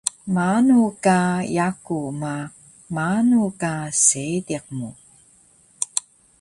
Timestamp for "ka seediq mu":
3.61-4.89